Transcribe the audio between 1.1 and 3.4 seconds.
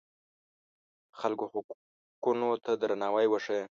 خلکو حقونو ته درناوی